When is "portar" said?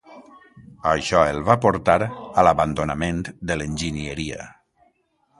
1.65-1.97